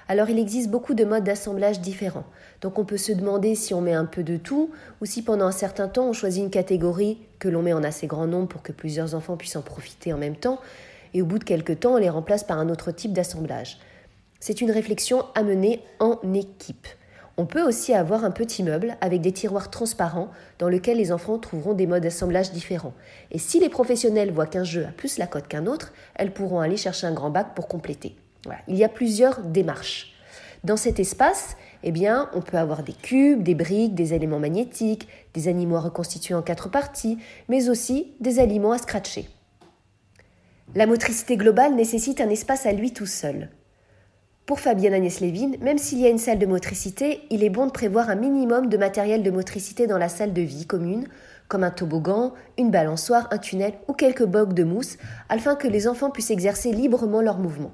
Alors 0.08 0.30
il 0.30 0.38
existe 0.38 0.70
beaucoup 0.70 0.94
de 0.94 1.06
modes 1.06 1.24
d'assemblage 1.24 1.80
différents. 1.80 2.26
Donc 2.62 2.78
on 2.78 2.86
peut 2.86 2.98
se 2.98 3.12
demander 3.12 3.56
si 3.56 3.74
on 3.74 3.82
met 3.82 3.94
un 3.94 4.06
peu 4.06 4.22
de 4.22 4.38
tout 4.38 4.70
ou 5.02 5.06
si 5.08 5.24
pendant 5.24 5.48
un 5.48 5.52
certain 5.52 5.88
temps 5.88 6.08
on 6.08 6.14
choisit 6.14 6.44
une 6.44 6.52
catégorie 6.52 7.18
que 7.40 7.50
l'on 7.50 7.64
met 7.64 7.74
en 7.74 7.84
assez 7.84 8.06
grand 8.06 8.28
nombre 8.28 8.48
pour 8.48 8.62
que 8.62 8.72
plusieurs 8.72 9.16
enfants 9.16 9.36
puissent 9.36 9.56
en 9.56 9.64
profiter 9.64 10.14
en 10.14 10.20
même 10.20 10.36
temps 10.36 10.60
et 11.16 11.24
au 11.24 11.26
bout 11.26 11.40
de 11.40 11.44
quelques 11.44 11.80
temps 11.80 11.96
on 11.96 11.98
les 11.98 12.12
remplace 12.12 12.44
par 12.44 12.60
un 12.60 12.70
autre 12.70 12.92
type 12.92 13.14
d'assemblage. 13.14 13.80
C'est 14.40 14.62
une 14.62 14.72
réflexion 14.72 15.26
à 15.34 15.42
mener 15.42 15.82
en 16.00 16.20
équipe. 16.36 16.88
On 17.36 17.46
peut 17.46 17.64
aussi 17.64 17.94
avoir 17.94 18.26
un 18.26 18.32
petit 18.32 18.62
meuble 18.62 18.96
avec 19.02 19.22
des 19.22 19.32
tiroirs 19.32 19.72
transparents 19.72 20.30
dans 20.60 20.70
lequel 20.70 20.98
les 20.98 21.12
enfants 21.12 21.40
trouveront 21.40 21.74
des 21.74 21.88
modes 21.88 22.04
d'assemblage 22.04 22.52
différents. 22.52 22.94
Et 23.32 23.40
si 23.40 23.60
les 23.60 23.70
professionnels 23.70 24.32
voient 24.32 24.46
qu'un 24.46 24.64
jeu 24.64 24.86
a 24.86 24.92
plus 24.92 25.18
la 25.18 25.26
cote 25.26 25.48
qu'un 25.48 25.66
autre, 25.66 25.94
elles 26.14 26.32
pourront 26.32 26.60
aller 26.60 26.78
chercher 26.78 27.08
un 27.08 27.14
grand 27.14 27.32
bac 27.32 27.56
pour 27.56 27.68
compléter. 27.68 28.16
Il 28.68 28.76
y 28.76 28.84
a 28.84 28.90
plusieurs 28.90 29.42
démarches. 29.42 30.14
Dans 30.64 30.78
cet 30.78 31.00
espace, 31.00 31.58
eh 31.84 31.92
on 32.34 32.42
peut 32.42 32.58
avoir 32.58 32.84
des 32.84 32.94
cubes, 32.94 33.44
des 33.44 33.56
briques, 33.56 33.96
des 33.96 34.14
éléments 34.14 34.40
magnétiques, 34.40 35.08
des 35.34 35.48
animaux 35.48 35.76
à 35.76 35.82
reconstituer 35.82 36.36
en 36.36 36.42
quatre 36.42 36.70
parties, 36.70 37.18
mais 37.50 37.70
aussi 37.70 38.14
des 38.20 38.40
aliments 38.40 38.72
à 38.72 38.78
scratcher. 38.78 39.28
La 40.76 40.86
motricité 40.86 41.36
globale 41.36 41.76
nécessite 41.76 42.22
un 42.22 42.30
espace 42.30 42.66
à 42.66 42.72
lui 42.72 42.94
tout 42.94 43.06
seul. 43.06 43.50
Pour 44.46 44.60
Fabienne 44.60 44.94
Agnès 44.94 45.22
Lévin, 45.22 45.52
même 45.62 45.78
s'il 45.78 46.00
y 46.00 46.06
a 46.06 46.10
une 46.10 46.18
salle 46.18 46.38
de 46.38 46.46
motricité, 46.46 47.22
il 47.30 47.46
est 47.46 47.50
bon 47.50 47.66
de 47.66 47.72
prévoir 47.72 48.10
un 48.10 48.16
minimum 48.16 48.68
de 48.68 48.76
matériel 48.76 49.24
de 49.24 49.32
motricité 49.32 49.88
dans 49.88 49.98
la 49.98 50.10
salle 50.10 50.34
de 50.34 50.42
vie 50.42 50.66
commune, 50.66 51.08
comme 51.48 51.64
un 51.64 51.72
toboggan, 51.72 52.34
une 52.58 52.70
balançoire, 52.70 53.30
un 53.32 53.38
tunnel 53.38 53.74
ou 53.88 53.94
quelques 53.94 54.26
bocs 54.26 54.54
de 54.54 54.66
mousse, 54.66 54.98
afin 55.30 55.56
que 55.56 55.70
les 55.70 55.88
enfants 55.88 56.10
puissent 56.10 56.30
exercer 56.30 56.74
librement 56.74 57.22
leurs 57.22 57.40
mouvements. 57.40 57.72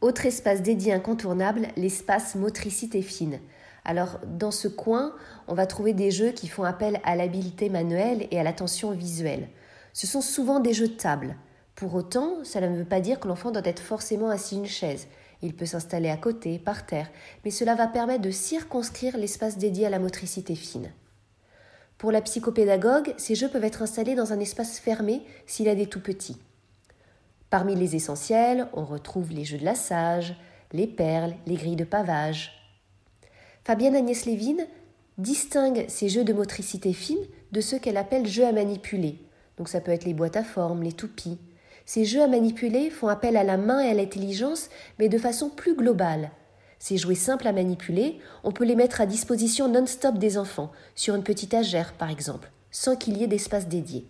Autre 0.00 0.24
espace 0.24 0.62
dédié 0.62 0.92
incontournable, 0.92 1.66
l'espace 1.76 2.36
motricité 2.36 3.02
fine. 3.02 3.40
Alors 3.84 4.20
dans 4.24 4.52
ce 4.52 4.68
coin, 4.68 5.12
on 5.48 5.54
va 5.54 5.66
trouver 5.66 5.94
des 5.94 6.12
jeux 6.12 6.30
qui 6.30 6.46
font 6.46 6.62
appel 6.62 7.00
à 7.02 7.16
l'habileté 7.16 7.68
manuelle 7.68 8.28
et 8.30 8.38
à 8.38 8.44
l'attention 8.44 8.92
visuelle. 8.92 9.48
Ce 9.92 10.06
sont 10.06 10.20
souvent 10.20 10.60
des 10.60 10.74
jeux 10.74 10.88
de 10.88 10.92
table. 10.92 11.34
Pour 11.80 11.94
autant, 11.94 12.44
cela 12.44 12.68
ne 12.68 12.76
veut 12.76 12.84
pas 12.84 13.00
dire 13.00 13.18
que 13.18 13.26
l'enfant 13.26 13.50
doit 13.50 13.62
être 13.64 13.80
forcément 13.80 14.28
assis 14.28 14.56
une 14.56 14.66
chaise. 14.66 15.06
Il 15.40 15.56
peut 15.56 15.64
s'installer 15.64 16.10
à 16.10 16.18
côté, 16.18 16.58
par 16.58 16.84
terre, 16.84 17.08
mais 17.42 17.50
cela 17.50 17.74
va 17.74 17.86
permettre 17.86 18.20
de 18.20 18.30
circonscrire 18.30 19.16
l'espace 19.16 19.56
dédié 19.56 19.86
à 19.86 19.88
la 19.88 19.98
motricité 19.98 20.54
fine. 20.54 20.92
Pour 21.96 22.12
la 22.12 22.20
psychopédagogue, 22.20 23.14
ces 23.16 23.34
jeux 23.34 23.48
peuvent 23.48 23.64
être 23.64 23.80
installés 23.80 24.14
dans 24.14 24.34
un 24.34 24.40
espace 24.40 24.78
fermé 24.78 25.22
s'il 25.46 25.70
a 25.70 25.74
des 25.74 25.86
tout 25.86 26.02
petits. 26.02 26.36
Parmi 27.48 27.74
les 27.74 27.96
essentiels, 27.96 28.68
on 28.74 28.84
retrouve 28.84 29.32
les 29.32 29.46
jeux 29.46 29.56
de 29.56 29.64
la 29.64 29.74
sage, 29.74 30.36
les 30.74 30.86
perles, 30.86 31.32
les 31.46 31.56
grilles 31.56 31.76
de 31.76 31.84
pavage. 31.84 32.52
Fabienne 33.64 33.96
Agnès 33.96 34.26
Lévin 34.26 34.66
distingue 35.16 35.86
ces 35.88 36.10
jeux 36.10 36.24
de 36.24 36.34
motricité 36.34 36.92
fine 36.92 37.24
de 37.52 37.62
ceux 37.62 37.78
qu'elle 37.78 37.96
appelle 37.96 38.26
jeux 38.26 38.46
à 38.46 38.52
manipuler. 38.52 39.18
Donc 39.56 39.70
ça 39.70 39.80
peut 39.80 39.92
être 39.92 40.04
les 40.04 40.12
boîtes 40.12 40.36
à 40.36 40.44
forme, 40.44 40.82
les 40.82 40.92
toupies, 40.92 41.38
Ces 41.86 42.04
jeux 42.04 42.22
à 42.22 42.28
manipuler 42.28 42.90
font 42.90 43.08
appel 43.08 43.36
à 43.36 43.44
la 43.44 43.56
main 43.56 43.80
et 43.80 43.90
à 43.90 43.94
l'intelligence, 43.94 44.68
mais 44.98 45.08
de 45.08 45.18
façon 45.18 45.48
plus 45.48 45.74
globale. 45.74 46.30
Ces 46.78 46.96
jouets 46.96 47.14
simples 47.14 47.46
à 47.46 47.52
manipuler, 47.52 48.18
on 48.42 48.52
peut 48.52 48.64
les 48.64 48.74
mettre 48.74 49.00
à 49.00 49.06
disposition 49.06 49.68
non-stop 49.68 50.18
des 50.18 50.38
enfants, 50.38 50.72
sur 50.94 51.14
une 51.14 51.22
petite 51.22 51.52
agère 51.52 51.92
par 51.92 52.10
exemple, 52.10 52.50
sans 52.70 52.96
qu'il 52.96 53.18
y 53.18 53.24
ait 53.24 53.28
d'espace 53.28 53.68
dédié. 53.68 54.06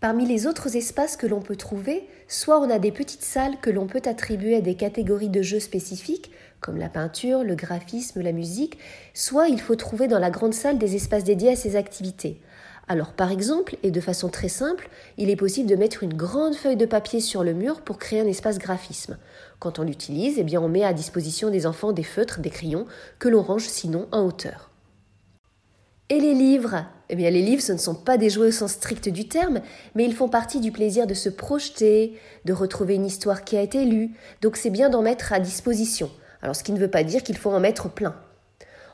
Parmi 0.00 0.26
les 0.26 0.46
autres 0.46 0.76
espaces 0.76 1.16
que 1.16 1.26
l'on 1.26 1.40
peut 1.40 1.56
trouver, 1.56 2.06
soit 2.28 2.60
on 2.60 2.68
a 2.68 2.78
des 2.78 2.92
petites 2.92 3.22
salles 3.22 3.58
que 3.62 3.70
l'on 3.70 3.86
peut 3.86 4.02
attribuer 4.04 4.56
à 4.56 4.60
des 4.60 4.74
catégories 4.74 5.30
de 5.30 5.40
jeux 5.40 5.60
spécifiques, 5.60 6.30
comme 6.60 6.76
la 6.76 6.90
peinture, 6.90 7.42
le 7.42 7.54
graphisme, 7.54 8.20
la 8.20 8.32
musique, 8.32 8.76
soit 9.14 9.48
il 9.48 9.60
faut 9.60 9.76
trouver 9.76 10.06
dans 10.06 10.18
la 10.18 10.30
grande 10.30 10.52
salle 10.52 10.76
des 10.76 10.94
espaces 10.96 11.24
dédiés 11.24 11.52
à 11.52 11.56
ces 11.56 11.74
activités. 11.74 12.42
Alors 12.86 13.12
par 13.12 13.30
exemple, 13.30 13.76
et 13.82 13.90
de 13.90 14.00
façon 14.00 14.28
très 14.28 14.48
simple, 14.48 14.88
il 15.16 15.30
est 15.30 15.36
possible 15.36 15.68
de 15.68 15.76
mettre 15.76 16.02
une 16.02 16.14
grande 16.14 16.54
feuille 16.54 16.76
de 16.76 16.86
papier 16.86 17.20
sur 17.20 17.42
le 17.42 17.54
mur 17.54 17.80
pour 17.80 17.98
créer 17.98 18.20
un 18.20 18.26
espace 18.26 18.58
graphisme. 18.58 19.16
Quand 19.58 19.78
on 19.78 19.84
l'utilise, 19.84 20.38
eh 20.38 20.44
bien 20.44 20.60
on 20.60 20.68
met 20.68 20.84
à 20.84 20.92
disposition 20.92 21.50
des 21.50 21.66
enfants 21.66 21.92
des 21.92 22.02
feutres, 22.02 22.40
des 22.40 22.50
crayons, 22.50 22.86
que 23.18 23.28
l'on 23.28 23.42
range 23.42 23.66
sinon 23.66 24.06
en 24.12 24.26
hauteur. 24.26 24.70
Et 26.10 26.20
les 26.20 26.34
livres? 26.34 26.84
Eh 27.08 27.16
bien, 27.16 27.30
les 27.30 27.42
livres, 27.42 27.62
ce 27.62 27.72
ne 27.72 27.78
sont 27.78 27.94
pas 27.94 28.18
des 28.18 28.30
jouets 28.30 28.48
au 28.48 28.52
sens 28.52 28.72
strict 28.72 29.08
du 29.08 29.28
terme, 29.28 29.60
mais 29.94 30.04
ils 30.04 30.14
font 30.14 30.28
partie 30.28 30.60
du 30.60 30.72
plaisir 30.72 31.06
de 31.06 31.14
se 31.14 31.28
projeter, 31.28 32.18
de 32.44 32.52
retrouver 32.52 32.94
une 32.94 33.06
histoire 33.06 33.44
qui 33.44 33.56
a 33.56 33.62
été 33.62 33.84
lue, 33.84 34.10
donc 34.42 34.56
c'est 34.56 34.70
bien 34.70 34.90
d'en 34.90 35.02
mettre 35.02 35.32
à 35.32 35.40
disposition. 35.40 36.10
Alors, 36.42 36.56
ce 36.56 36.62
qui 36.62 36.72
ne 36.72 36.78
veut 36.78 36.90
pas 36.90 37.04
dire 37.04 37.22
qu'il 37.22 37.36
faut 37.36 37.50
en 37.50 37.60
mettre 37.60 37.90
plein. 37.90 38.14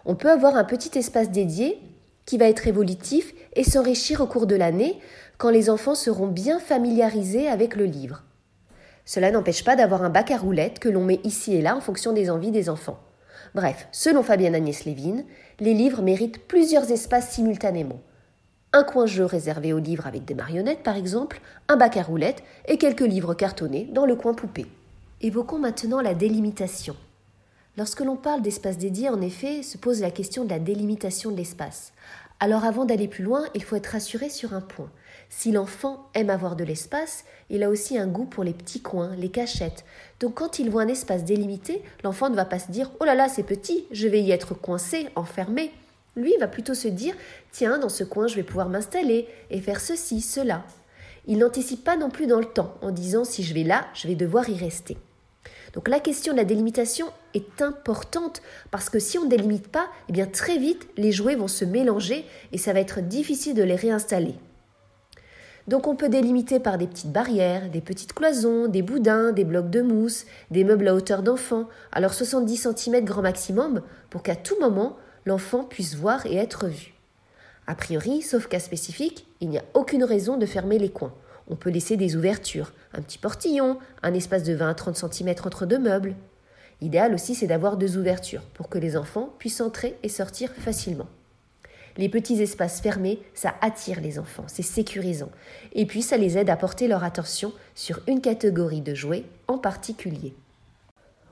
On 0.04 0.14
peut 0.14 0.30
avoir 0.30 0.56
un 0.56 0.64
petit 0.64 0.96
espace 0.98 1.30
dédié 1.30 1.78
qui 2.26 2.38
va 2.38 2.48
être 2.48 2.68
évolutif 2.68 3.32
et 3.54 3.64
s'enrichir 3.64 4.20
au 4.20 4.26
cours 4.26 4.46
de 4.46 4.56
l'année 4.56 4.98
quand 5.38 5.50
les 5.50 5.70
enfants 5.70 5.94
seront 5.94 6.26
bien 6.26 6.58
familiarisés 6.58 7.48
avec 7.48 7.76
le 7.76 7.84
livre. 7.84 8.22
Cela 9.04 9.30
n'empêche 9.30 9.64
pas 9.64 9.76
d'avoir 9.76 10.02
un 10.02 10.10
bac 10.10 10.30
à 10.30 10.36
roulettes 10.36 10.78
que 10.78 10.88
l'on 10.88 11.04
met 11.04 11.20
ici 11.24 11.54
et 11.54 11.62
là 11.62 11.74
en 11.74 11.80
fonction 11.80 12.12
des 12.12 12.30
envies 12.30 12.50
des 12.50 12.68
enfants. 12.68 13.00
Bref, 13.54 13.88
selon 13.90 14.22
Fabienne 14.22 14.54
Agnès 14.54 14.84
Lévin, 14.84 15.24
les 15.58 15.74
livres 15.74 16.02
méritent 16.02 16.46
plusieurs 16.46 16.90
espaces 16.92 17.30
simultanément. 17.30 18.00
Un 18.72 18.84
coin 18.84 19.06
jeu 19.06 19.24
réservé 19.24 19.72
aux 19.72 19.80
livres 19.80 20.06
avec 20.06 20.24
des 20.24 20.34
marionnettes, 20.34 20.84
par 20.84 20.96
exemple, 20.96 21.40
un 21.68 21.76
bac 21.76 21.96
à 21.96 22.02
roulettes 22.02 22.44
et 22.68 22.78
quelques 22.78 23.00
livres 23.00 23.34
cartonnés 23.34 23.88
dans 23.92 24.06
le 24.06 24.14
coin 24.14 24.34
poupée. 24.34 24.66
Évoquons 25.20 25.58
maintenant 25.58 26.00
la 26.00 26.14
délimitation. 26.14 26.94
Lorsque 27.76 28.00
l'on 28.00 28.16
parle 28.16 28.42
d'espace 28.42 28.78
dédié, 28.78 29.08
en 29.08 29.20
effet, 29.20 29.62
se 29.62 29.76
pose 29.76 30.00
la 30.00 30.10
question 30.10 30.44
de 30.44 30.50
la 30.50 30.60
délimitation 30.60 31.32
de 31.32 31.36
l'espace. 31.36 31.92
Alors 32.42 32.64
avant 32.64 32.86
d'aller 32.86 33.06
plus 33.06 33.22
loin, 33.22 33.44
il 33.54 33.62
faut 33.62 33.76
être 33.76 33.88
rassuré 33.88 34.30
sur 34.30 34.54
un 34.54 34.62
point. 34.62 34.90
Si 35.28 35.52
l'enfant 35.52 36.08
aime 36.14 36.30
avoir 36.30 36.56
de 36.56 36.64
l'espace, 36.64 37.24
il 37.50 37.62
a 37.62 37.68
aussi 37.68 37.98
un 37.98 38.06
goût 38.06 38.24
pour 38.24 38.44
les 38.44 38.54
petits 38.54 38.80
coins, 38.80 39.14
les 39.16 39.28
cachettes. 39.28 39.84
Donc 40.20 40.36
quand 40.36 40.58
il 40.58 40.70
voit 40.70 40.82
un 40.82 40.88
espace 40.88 41.24
délimité, 41.24 41.82
l'enfant 42.02 42.30
ne 42.30 42.34
va 42.34 42.46
pas 42.46 42.58
se 42.58 42.72
dire 42.72 42.90
Oh 42.98 43.04
là 43.04 43.14
là, 43.14 43.28
c'est 43.28 43.42
petit, 43.42 43.84
je 43.92 44.08
vais 44.08 44.22
y 44.22 44.30
être 44.30 44.54
coincé, 44.54 45.08
enfermé. 45.16 45.70
Lui 46.16 46.34
va 46.40 46.48
plutôt 46.48 46.74
se 46.74 46.88
dire 46.88 47.14
Tiens, 47.52 47.78
dans 47.78 47.90
ce 47.90 48.04
coin, 48.04 48.26
je 48.26 48.36
vais 48.36 48.42
pouvoir 48.42 48.70
m'installer 48.70 49.28
et 49.50 49.60
faire 49.60 49.80
ceci, 49.80 50.22
cela. 50.22 50.64
Il 51.26 51.38
n'anticipe 51.38 51.84
pas 51.84 51.98
non 51.98 52.08
plus 52.08 52.26
dans 52.26 52.40
le 52.40 52.46
temps 52.46 52.74
en 52.80 52.90
disant 52.90 53.24
Si 53.24 53.42
je 53.42 53.52
vais 53.52 53.64
là, 53.64 53.86
je 53.92 54.08
vais 54.08 54.14
devoir 54.14 54.48
y 54.48 54.56
rester. 54.56 54.96
Donc 55.74 55.88
la 55.88 56.00
question 56.00 56.32
de 56.32 56.38
la 56.38 56.44
délimitation 56.44 57.06
est 57.34 57.62
importante 57.62 58.42
parce 58.70 58.90
que 58.90 58.98
si 58.98 59.18
on 59.18 59.24
ne 59.24 59.30
délimite 59.30 59.68
pas, 59.68 59.88
eh 60.08 60.12
bien 60.12 60.26
très 60.26 60.58
vite 60.58 60.88
les 60.96 61.12
jouets 61.12 61.36
vont 61.36 61.48
se 61.48 61.64
mélanger 61.64 62.24
et 62.52 62.58
ça 62.58 62.72
va 62.72 62.80
être 62.80 63.00
difficile 63.00 63.54
de 63.54 63.62
les 63.62 63.76
réinstaller. 63.76 64.34
Donc 65.68 65.86
on 65.86 65.94
peut 65.94 66.08
délimiter 66.08 66.58
par 66.58 66.78
des 66.78 66.86
petites 66.86 67.12
barrières, 67.12 67.70
des 67.70 67.80
petites 67.80 68.12
cloisons, 68.12 68.66
des 68.66 68.82
boudins, 68.82 69.30
des 69.30 69.44
blocs 69.44 69.70
de 69.70 69.82
mousse, 69.82 70.24
des 70.50 70.64
meubles 70.64 70.88
à 70.88 70.94
hauteur 70.94 71.22
d'enfant, 71.22 71.68
alors 71.92 72.14
70 72.14 72.68
cm 72.74 73.04
grand 73.04 73.22
maximum, 73.22 73.82
pour 74.08 74.22
qu'à 74.22 74.34
tout 74.34 74.58
moment 74.60 74.96
l'enfant 75.26 75.62
puisse 75.62 75.94
voir 75.94 76.26
et 76.26 76.36
être 76.36 76.66
vu. 76.66 76.94
A 77.66 77.76
priori, 77.76 78.22
sauf 78.22 78.48
cas 78.48 78.58
spécifique, 78.58 79.28
il 79.40 79.48
n'y 79.48 79.58
a 79.58 79.64
aucune 79.74 80.02
raison 80.02 80.36
de 80.36 80.46
fermer 80.46 80.78
les 80.78 80.90
coins. 80.90 81.14
On 81.50 81.56
peut 81.56 81.70
laisser 81.70 81.96
des 81.96 82.14
ouvertures, 82.14 82.72
un 82.94 83.02
petit 83.02 83.18
portillon, 83.18 83.78
un 84.02 84.14
espace 84.14 84.44
de 84.44 84.54
20 84.54 84.70
à 84.70 84.74
30 84.74 85.12
cm 85.12 85.34
entre 85.44 85.66
deux 85.66 85.80
meubles. 85.80 86.14
L'idéal 86.80 87.12
aussi, 87.12 87.34
c'est 87.34 87.48
d'avoir 87.48 87.76
deux 87.76 87.98
ouvertures 87.98 88.42
pour 88.54 88.68
que 88.68 88.78
les 88.78 88.96
enfants 88.96 89.34
puissent 89.38 89.60
entrer 89.60 89.98
et 90.04 90.08
sortir 90.08 90.52
facilement. 90.52 91.08
Les 91.96 92.08
petits 92.08 92.40
espaces 92.40 92.80
fermés, 92.80 93.20
ça 93.34 93.54
attire 93.62 94.00
les 94.00 94.20
enfants, 94.20 94.44
c'est 94.46 94.62
sécurisant. 94.62 95.30
Et 95.72 95.86
puis, 95.86 96.02
ça 96.02 96.16
les 96.16 96.38
aide 96.38 96.50
à 96.50 96.56
porter 96.56 96.86
leur 96.86 97.02
attention 97.02 97.52
sur 97.74 98.00
une 98.06 98.20
catégorie 98.20 98.80
de 98.80 98.94
jouets 98.94 99.24
en 99.48 99.58
particulier. 99.58 100.34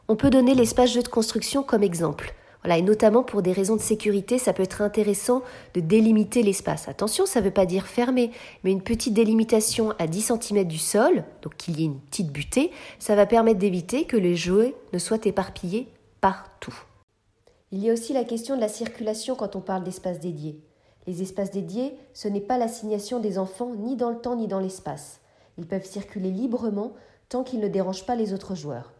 On 0.08 0.16
peut 0.16 0.30
donner 0.30 0.56
l'espace 0.56 0.92
jeu 0.92 1.02
de 1.02 1.08
construction 1.08 1.62
comme 1.62 1.84
exemple 1.84 2.34
et 2.76 2.82
notamment 2.82 3.22
pour 3.22 3.40
des 3.40 3.52
raisons 3.52 3.76
de 3.76 3.80
sécurité, 3.80 4.36
ça 4.38 4.52
peut 4.52 4.64
être 4.64 4.82
intéressant 4.82 5.42
de 5.72 5.80
délimiter 5.80 6.42
l'espace. 6.42 6.88
Attention, 6.88 7.24
ça 7.24 7.40
ne 7.40 7.46
veut 7.46 7.50
pas 7.50 7.64
dire 7.64 7.86
fermer, 7.86 8.30
mais 8.64 8.72
une 8.72 8.82
petite 8.82 9.14
délimitation 9.14 9.94
à 9.98 10.06
10 10.06 10.32
cm 10.42 10.64
du 10.64 10.76
sol, 10.76 11.24
donc 11.40 11.56
qu'il 11.56 11.80
y 11.80 11.84
ait 11.84 11.86
une 11.86 12.00
petite 12.00 12.30
butée, 12.30 12.70
ça 12.98 13.14
va 13.14 13.24
permettre 13.24 13.60
d'éviter 13.60 14.04
que 14.04 14.16
les 14.18 14.36
jouets 14.36 14.74
ne 14.92 14.98
soient 14.98 15.24
éparpillés 15.24 15.88
partout. 16.20 16.74
Il 17.70 17.78
y 17.78 17.88
a 17.88 17.92
aussi 17.92 18.12
la 18.12 18.24
question 18.24 18.56
de 18.56 18.60
la 18.60 18.68
circulation 18.68 19.34
quand 19.34 19.56
on 19.56 19.60
parle 19.60 19.84
d'espace 19.84 20.20
dédié. 20.20 20.60
Les 21.06 21.22
espaces 21.22 21.50
dédiés, 21.50 21.94
ce 22.12 22.28
n'est 22.28 22.40
pas 22.40 22.58
l'assignation 22.58 23.18
des 23.18 23.38
enfants 23.38 23.72
ni 23.74 23.96
dans 23.96 24.10
le 24.10 24.18
temps 24.18 24.36
ni 24.36 24.46
dans 24.46 24.60
l'espace. 24.60 25.20
Ils 25.56 25.66
peuvent 25.66 25.86
circuler 25.86 26.30
librement 26.30 26.92
tant 27.28 27.44
qu'ils 27.44 27.60
ne 27.60 27.68
dérangent 27.68 28.04
pas 28.04 28.16
les 28.16 28.32
autres 28.32 28.54
joueurs. 28.54 28.92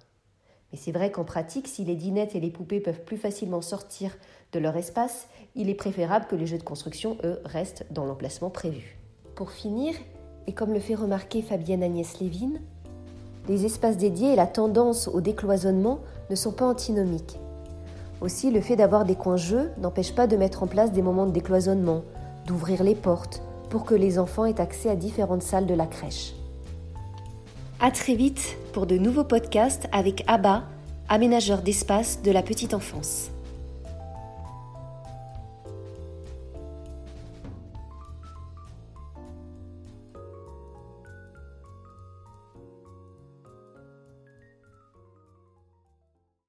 Mais 0.72 0.78
c'est 0.78 0.92
vrai 0.92 1.10
qu'en 1.10 1.25
pratique, 1.25 1.68
si 1.68 1.84
les 1.84 1.94
dinettes 1.94 2.34
et 2.34 2.40
les 2.40 2.50
poupées 2.50 2.80
peuvent 2.80 3.04
plus 3.04 3.16
facilement 3.16 3.62
sortir 3.62 4.16
de 4.52 4.58
leur 4.58 4.76
espace, 4.76 5.28
il 5.54 5.70
est 5.70 5.75
préférable 5.75 6.26
que 6.28 6.37
les 6.37 6.46
jeux 6.46 6.58
de 6.58 6.62
construction, 6.62 7.16
eux, 7.25 7.40
restent 7.44 7.87
dans 7.90 8.04
l'emplacement 8.04 8.50
prévu. 8.50 8.98
Pour 9.34 9.52
finir, 9.52 9.94
et 10.46 10.52
comme 10.52 10.72
le 10.72 10.80
fait 10.80 10.94
remarquer 10.94 11.42
Fabienne 11.42 11.82
Agnès 11.82 12.20
Lévin, 12.20 12.52
les 13.48 13.64
espaces 13.64 13.96
dédiés 13.96 14.32
et 14.32 14.37
la 14.37 14.46
tendance 14.46 15.08
au 15.08 15.20
décloisonnement 15.20 16.00
ne 16.28 16.34
sont 16.34 16.52
pas 16.52 16.66
antinomiques. 16.66 17.38
Aussi, 18.20 18.50
le 18.50 18.60
fait 18.60 18.76
d'avoir 18.76 19.04
des 19.04 19.14
coins 19.14 19.37
jeux 19.37 19.70
n'empêche 19.78 20.14
pas 20.14 20.26
de 20.26 20.37
mettre 20.37 20.62
en 20.62 20.66
place 20.66 20.92
des 20.92 21.02
moments 21.02 21.26
de 21.26 21.32
décloisonnement, 21.32 22.02
d'ouvrir 22.46 22.82
les 22.82 22.94
portes, 22.94 23.42
pour 23.70 23.84
que 23.84 23.94
les 23.94 24.18
enfants 24.18 24.44
aient 24.44 24.60
accès 24.60 24.90
à 24.90 24.96
différentes 24.96 25.42
salles 25.42 25.66
de 25.66 25.75
la 25.75 25.87
crèche. 25.87 26.34
À 27.80 27.92
très 27.92 28.16
vite 28.16 28.56
pour 28.73 28.87
de 28.87 28.99
nouveaux 28.99 29.23
podcasts 29.23 29.88
avec 29.92 30.25
ABBA, 30.26 30.64
aménageur 31.08 31.62
d'espace 31.62 32.23
de 32.23 32.32
la 32.32 32.42
petite 32.42 32.75
enfance. 32.75 33.30